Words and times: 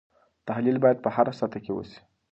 تحلیل 0.47 0.77
باید 0.83 0.97
په 1.03 1.09
هره 1.15 1.33
سطحه 1.39 1.59
کې 1.65 1.71
وسي. 1.73 1.99